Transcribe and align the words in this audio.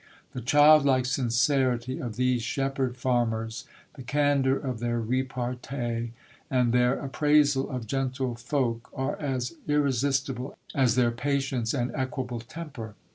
The 0.33 0.41
childlike 0.41 1.05
sincerity 1.05 1.99
of 2.01 2.15
these 2.15 2.41
shepherd 2.41 2.97
farmers, 2.97 3.65
the 3.93 4.01
candour 4.01 4.55
of 4.55 4.79
their 4.79 4.99
repartee 4.99 6.13
and 6.49 6.73
their 6.73 6.97
appraisal 6.99 7.69
of 7.69 7.85
gentle 7.85 8.33
folk 8.33 8.89
are 8.95 9.15
as 9.17 9.53
irresistible 9.67 10.57
as 10.73 10.95
their 10.95 11.11
patience 11.11 11.71
and 11.75 11.91
equable 11.93 12.39
temper. 12.39 12.95